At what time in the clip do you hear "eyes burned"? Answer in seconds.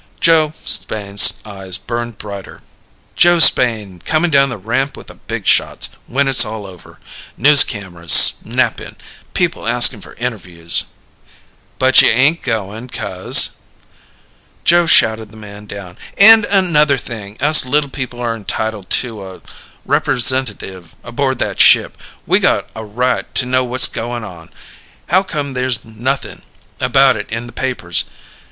1.45-2.17